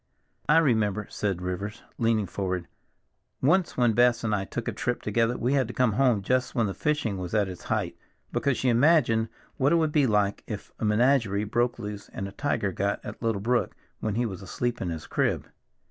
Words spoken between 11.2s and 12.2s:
broke loose